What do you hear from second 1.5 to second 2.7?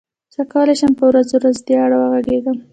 په دې اړه وغږېږم.